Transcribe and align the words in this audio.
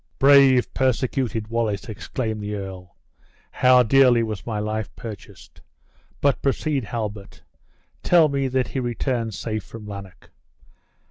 "Brave, 0.17 0.73
persecuted 0.73 1.47
Wallace!" 1.49 1.87
exclaimed 1.87 2.41
the 2.41 2.55
earl; 2.55 2.95
"how 3.51 3.83
dearly 3.83 4.23
was 4.23 4.47
my 4.47 4.57
life 4.57 4.89
purchased! 4.95 5.61
But 6.21 6.41
proceed, 6.41 6.85
Halbert; 6.85 7.43
tell 8.01 8.27
me 8.27 8.47
that 8.47 8.69
he 8.69 8.79
returned 8.79 9.35
safe 9.35 9.63
from 9.63 9.85
Lanark." 9.87 10.31